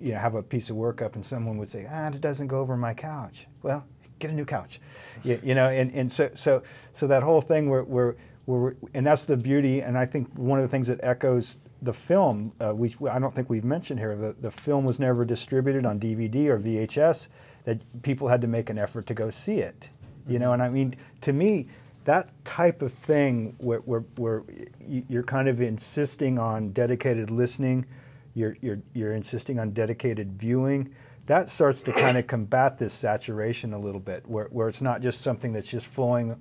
[0.00, 2.48] you know have a piece of work up and someone would say, "Ah, it doesn't
[2.48, 3.84] go over my couch." Well,
[4.18, 4.80] get a new couch.
[5.24, 9.06] You, you know, and, and so so so that whole thing where where where and
[9.06, 9.80] that's the beauty.
[9.80, 13.34] And I think one of the things that echoes the film, uh, we I don't
[13.34, 17.28] think we've mentioned here, the the film was never distributed on DVD or VHS.
[17.64, 19.88] That people had to make an effort to go see it.
[20.26, 21.68] You know, and I mean, to me,
[22.04, 24.42] that type of thing where, where, where
[24.86, 27.86] you're kind of insisting on dedicated listening,
[28.34, 30.94] you're, you're, you're insisting on dedicated viewing,
[31.26, 35.00] that starts to kind of combat this saturation a little bit, where, where it's not
[35.02, 36.38] just something that's just flowing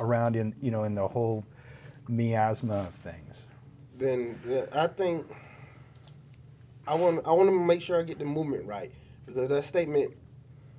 [0.00, 1.44] around in, you know, in the whole
[2.08, 3.36] miasma of things.
[3.96, 5.26] Then yeah, I think
[6.86, 8.92] I want I want to make sure I get the movement right
[9.26, 10.14] because that statement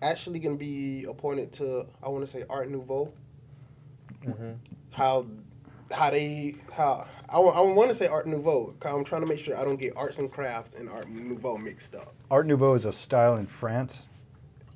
[0.01, 3.13] actually gonna be appointed to I want to say Art Nouveau.
[4.25, 4.53] Mm-hmm.
[4.91, 5.27] How
[5.91, 8.73] how they how I, want to say Art Nouveau.
[8.83, 11.95] I'm trying to make sure I don't get arts and craft and Art Nouveau mixed
[11.95, 12.13] up.
[12.31, 14.05] Art Nouveau is a style in France.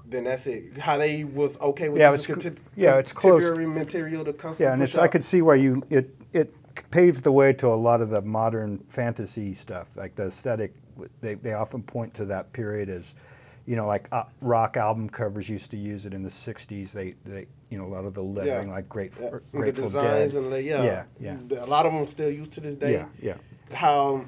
[0.05, 0.77] Then that's it.
[0.77, 3.41] How they was okay with Yeah, it's contep- yeah, it's close.
[3.67, 6.53] material to constantly Yeah, and it's, I could see why you it it
[6.91, 10.73] paves the way to a lot of the modern fantasy stuff, like the aesthetic.
[11.21, 13.15] They they often point to that period as,
[13.65, 16.91] you know, like uh, rock album covers used to use it in the '60s.
[16.91, 20.33] They they you know a lot of the lettering, like Great, Yeah, and the designs
[20.33, 20.43] Dead.
[20.43, 20.83] and the, yeah,
[21.19, 22.91] yeah, yeah, A lot of them still used to this day.
[22.93, 23.75] yeah, yeah.
[23.75, 24.25] how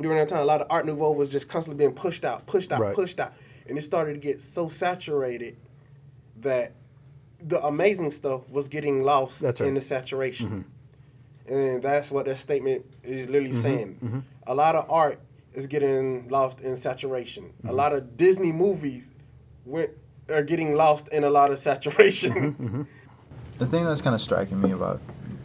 [0.00, 2.72] during that time a lot of Art Nouveau was just constantly being pushed out, pushed
[2.72, 2.94] out, Right.
[2.94, 3.32] pushed out,
[3.66, 5.56] and it started to get so saturated
[6.40, 6.72] that
[7.40, 9.54] the amazing stuff was getting lost right.
[9.54, 9.64] Mm-hmm.
[9.64, 10.64] in the saturation,
[11.46, 13.60] and that's what that statement is literally Mm-hmm.
[13.62, 14.24] saying.
[14.46, 15.20] A lot of art
[15.54, 17.44] is getting lost in saturation.
[17.44, 17.68] Mm-hmm.
[17.68, 19.10] A lot of Disney movies
[19.64, 19.90] went
[20.28, 22.32] are getting lost in a lot of saturation.
[22.54, 22.82] Mm-hmm.
[23.58, 25.00] The thing that's kind of striking me about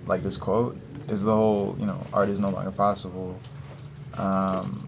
[0.08, 0.76] like this quote
[1.08, 3.40] is the whole, you know, art is no longer possible.
[4.16, 4.88] Um,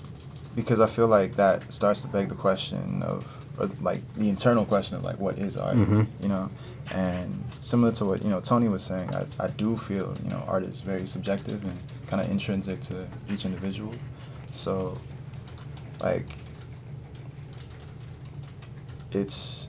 [0.55, 3.27] because I feel like that starts to beg the question of,
[3.59, 5.77] or like the internal question of like, what is art?
[5.77, 6.49] You know,
[6.91, 10.43] and similar to what you know Tony was saying, I, I do feel you know
[10.47, 13.93] art is very subjective and kind of intrinsic to each individual.
[14.51, 14.97] So,
[16.01, 16.25] like,
[19.11, 19.67] it's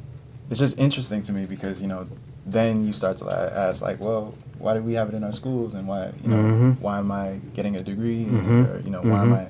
[0.50, 2.06] it's just interesting to me because you know
[2.46, 5.74] then you start to ask like well why do we have it in our schools
[5.74, 6.80] and why you know Mhm.
[6.80, 8.66] why am i getting a degree Mhm.
[8.66, 9.36] or you know why am Mhm.
[9.36, 9.48] i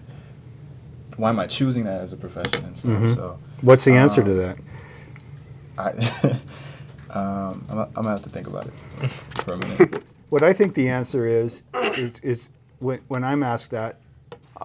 [1.17, 3.15] why am i choosing that as a profession and stuff Mhm.
[3.15, 4.57] so What's the answer um, to that?
[5.79, 5.91] i
[7.19, 8.73] um I'm, I'm gonna have to think about it
[9.45, 11.65] for a minute What I think the answer is
[11.97, 13.99] is, is when, when I'm asked that,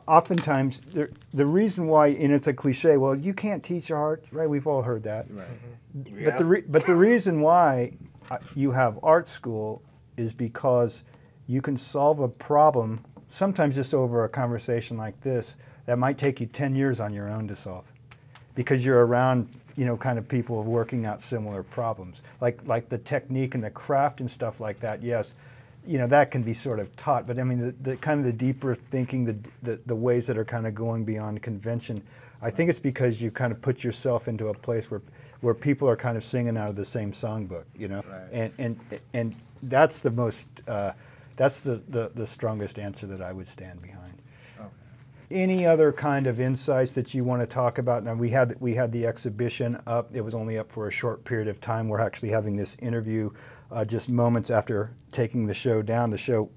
[0.08, 4.50] oftentimes the, the reason why, and it's a cliche, well, you can't teach art, right?
[4.50, 5.28] We've all heard that.
[5.32, 5.48] right
[6.26, 7.94] But the, re- but the reason why
[8.30, 9.82] uh, you have art school
[10.18, 11.04] is because
[11.48, 16.40] you can solve a problem, sometimes just over a conversation like this, that might take
[16.40, 17.86] you 10 years on your own to solve.
[18.56, 22.24] Because you're around, you know, kind of people working out similar problems.
[22.42, 25.36] Like, like the technique and the craft and stuff like that, yes,
[25.88, 27.28] you know, that can be sort of taught.
[27.28, 30.38] But I mean, the, the kind of the deeper thinking, the, the, the ways that
[30.38, 32.02] are kind of going beyond convention,
[32.42, 35.02] I think it's because you kind of put yourself into a place where,
[35.42, 38.04] where people are kind of singing out of the same songbook, you know?
[38.08, 38.30] Right.
[38.32, 38.80] And, and,
[39.14, 40.94] and that's the most, uh,
[41.36, 44.22] that's the, the, the strongest answer that I would stand behind
[44.60, 44.70] okay
[45.32, 48.04] any other kind of insights that you want to talk about?
[48.04, 50.14] Now we had we had the exhibition up.
[50.14, 51.90] It was only up for a short period of time.
[51.90, 53.32] We're actually having this interview
[53.76, 56.10] uh, just moments after taking the show down.
[56.10, 56.50] The show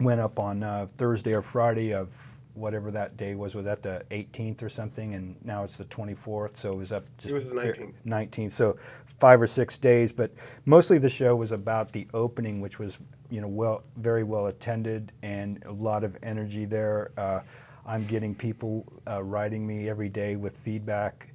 [0.00, 2.08] went up on uh, Thursday or Friday of
[2.54, 3.54] whatever that day was.
[3.54, 5.14] Was that the 18th or something?
[5.14, 6.56] And now it's the 24th.
[6.56, 7.94] So it was up just It was the 19th.
[8.04, 8.50] 19th.
[8.50, 8.76] So
[9.18, 10.32] five or six days, but
[10.64, 12.98] mostly the show was about the opening, which was
[13.30, 17.12] you know well very well attended and a lot of energy there.
[17.16, 17.40] Uh,
[17.86, 21.28] I'm getting people uh, writing me every day with feedback.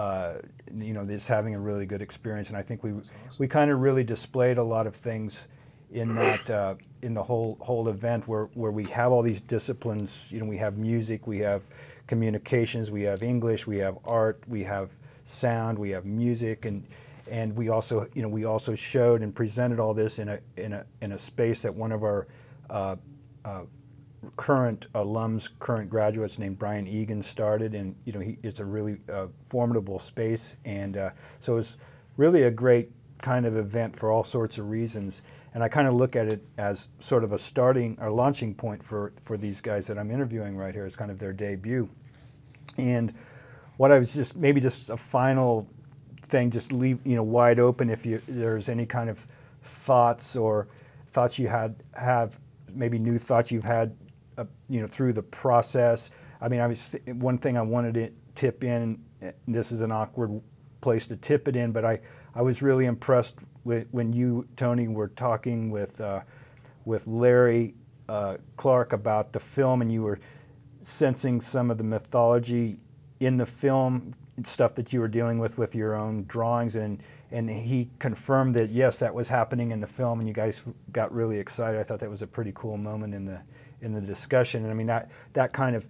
[0.00, 0.40] Uh,
[0.78, 2.92] you know, just having a really good experience, and I think we
[3.38, 5.48] we kind of really displayed a lot of things
[5.92, 10.26] in that uh, in the whole whole event where where we have all these disciplines.
[10.30, 11.64] You know, we have music, we have
[12.06, 14.88] communications, we have English, we have art, we have
[15.24, 16.86] sound, we have music, and
[17.30, 20.72] and we also you know we also showed and presented all this in a in
[20.72, 22.26] a in a space that one of our
[22.70, 22.96] uh,
[23.44, 23.64] uh,
[24.36, 28.98] current alums, current graduates named Brian Egan started, and you know he, it's a really
[29.12, 31.10] uh, formidable space, and uh,
[31.40, 31.76] so it's
[32.16, 35.22] really a great kind of event for all sorts of reasons.
[35.52, 38.82] And I kind of look at it as sort of a starting or launching point
[38.82, 40.86] for for these guys that I'm interviewing right here.
[40.86, 41.88] It's kind of their debut,
[42.76, 43.14] and
[43.78, 45.66] what I was just maybe just a final
[46.22, 49.26] thing, just leave you know wide open if you there's any kind of
[49.62, 50.68] thoughts or
[51.12, 52.38] thoughts you had have
[52.72, 53.96] maybe new thoughts you've had
[54.40, 56.10] uh, you know through the process.
[56.40, 59.02] I mean, I was one thing I wanted to tip in.
[59.46, 60.40] This is an awkward
[60.80, 62.00] place to tip it in, but I
[62.34, 63.34] I was really impressed
[63.64, 66.20] with when you Tony were talking with uh,
[66.84, 67.74] with Larry
[68.08, 70.18] uh, Clark about the film, and you were
[70.82, 72.78] sensing some of the mythology
[73.20, 74.14] in the film
[74.44, 78.70] stuff that you were dealing with with your own drawings and and he confirmed that
[78.70, 80.62] yes that was happening in the film and you guys
[80.92, 83.38] got really excited i thought that was a pretty cool moment in the
[83.82, 85.86] in the discussion and i mean that that kind of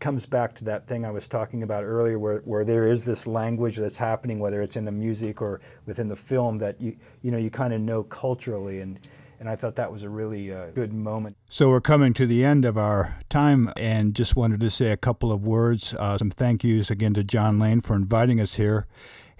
[0.00, 3.26] comes back to that thing i was talking about earlier where, where there is this
[3.26, 7.30] language that's happening whether it's in the music or within the film that you you
[7.30, 8.98] know you kind of know culturally and
[9.42, 11.36] and I thought that was a really uh, good moment.
[11.48, 14.96] So we're coming to the end of our time, and just wanted to say a
[14.96, 15.96] couple of words.
[15.98, 18.86] Uh, some thank yous again to John Lane for inviting us here,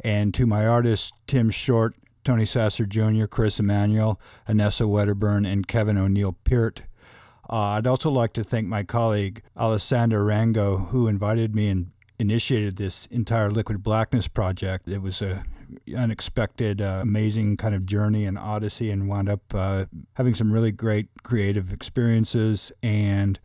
[0.00, 1.94] and to my artists Tim Short,
[2.24, 6.82] Tony Sasser Jr., Chris Emanuel, Anessa Wedderburn, and Kevin O'Neill Peart.
[7.52, 12.76] Uh, I'd also like to thank my colleague Alessandra Raengo, who invited me and initiated
[12.76, 14.88] this entire Liquid Blackness project.
[14.88, 15.44] It was a
[15.94, 19.84] unexpected, uh, amazing kind of journey and odyssey, and wound up uh,
[20.14, 23.38] having some really great creative experiences and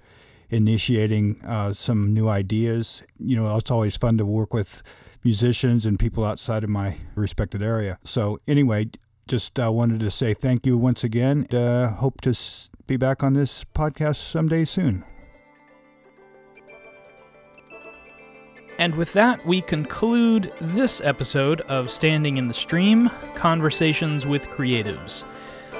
[0.49, 3.03] initiating uh, some new ideas.
[3.19, 4.83] You know, it's always fun to work with
[5.25, 7.99] musicians and people outside of my respected area.
[8.05, 8.87] So, anyway,
[9.27, 11.45] just uh, wanted to say thank you once again.
[11.53, 12.33] Uh, hope to
[12.87, 15.03] be back on this podcast someday soon.
[18.79, 25.25] And with that, we conclude this episode of Standing in the Stream Conversations with Creatives.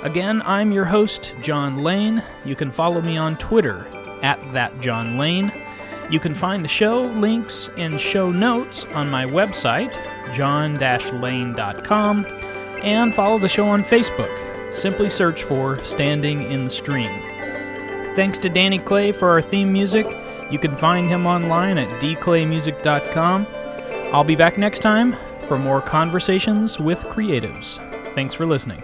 [0.04, 2.24] Again, I'm your host, John Lane.
[2.44, 3.86] You can follow me on Twitter
[4.22, 5.54] at thatjohnlane.
[6.10, 9.94] You can find the show, links, and show notes on my website,
[10.34, 12.26] john-lane.com,
[12.82, 14.47] and follow the show on Facebook.
[14.72, 17.10] Simply search for Standing in the Stream.
[18.16, 20.06] Thanks to Danny Clay for our theme music.
[20.50, 23.48] You can find him online at dclaymusic.com.
[24.14, 25.16] I'll be back next time
[25.48, 27.78] for more conversations with creatives.
[28.14, 28.82] Thanks for listening.